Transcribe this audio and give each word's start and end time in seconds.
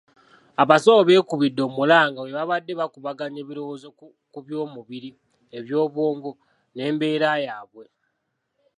Abasawo 0.61 1.01
beekubidde 1.09 1.61
omulanga 1.69 2.19
bwe 2.21 2.35
baabadde 2.37 2.71
bakubaganya 2.79 3.39
ebirowoozo 3.43 3.87
ku 4.33 4.39
by'omubiri, 4.45 5.09
eby'obwongo 5.57 6.31
n'embeera 6.75 7.29
yaabwe. 7.45 7.85